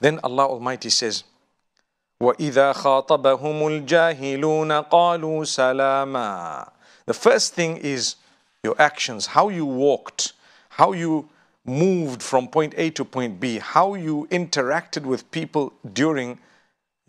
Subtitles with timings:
[0.00, 1.24] Then Allah Almighty says,
[2.22, 6.70] وَإِذَا خَاطَبَهُمُ الْجَاهِلُونَ قَالُوا سَلَامًا
[7.06, 8.16] The first thing is
[8.62, 10.32] your actions, how you walked,
[10.70, 11.28] how you
[11.64, 16.38] moved from point A to point B, how you interacted with people during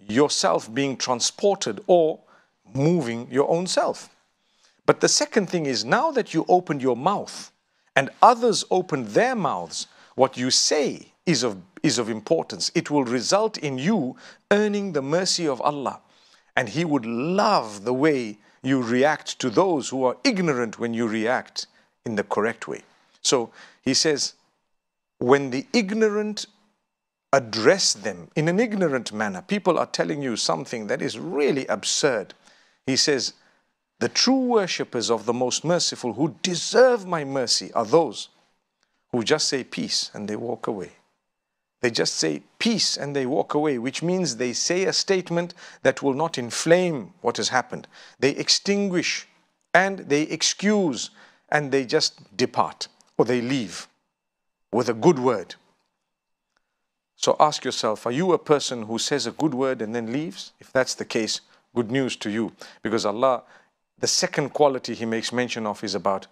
[0.07, 2.20] yourself being transported or
[2.73, 4.09] moving your own self.
[4.86, 7.52] But the second thing is now that you opened your mouth
[7.95, 12.71] and others opened their mouths, what you say is of, is of importance.
[12.75, 14.16] It will result in you
[14.50, 16.01] earning the mercy of Allah.
[16.56, 21.06] And He would love the way you react to those who are ignorant when you
[21.06, 21.66] react
[22.05, 22.83] in the correct way.
[23.23, 23.51] So
[23.83, 24.34] He says,
[25.19, 26.47] when the ignorant
[27.33, 32.34] address them in an ignorant manner, people are telling you something that is really absurd.
[32.87, 33.34] He says,
[34.00, 38.30] the true worshippers of the most merciful who deserve my mercy are those
[39.12, 40.92] who just say peace and they walk away.
[41.80, 46.03] They just say peace and they walk away, which means they say a statement that
[46.03, 47.89] will not inflame what has happened.
[48.19, 49.27] They extinguish
[49.72, 51.11] and they excuse
[51.48, 53.89] and they just depart or they leave
[54.72, 55.55] with a good word.
[57.17, 60.53] So ask yourself, are you a person who says a good word and then leaves?
[60.61, 61.41] If that's the case,
[61.75, 62.53] good news to you.
[62.83, 63.42] Because Allah,
[63.98, 66.27] the second quality He makes mention of is about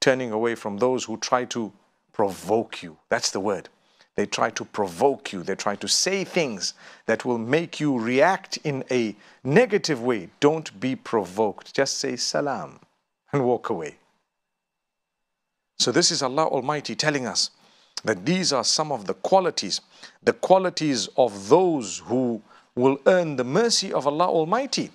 [0.00, 1.72] turning away from those who try to
[2.12, 2.98] provoke you.
[3.08, 3.68] That's the word.
[4.16, 5.42] They try to provoke you.
[5.42, 6.74] They try to say things
[7.06, 10.28] that will make you react in a negative way.
[10.40, 11.74] Don't be provoked.
[11.74, 12.78] Just say salam
[13.32, 13.96] and walk away.
[15.78, 17.50] So, this is Allah Almighty telling us
[18.04, 19.80] that these are some of the qualities,
[20.22, 22.42] the qualities of those who
[22.74, 24.90] will earn the mercy of Allah Almighty.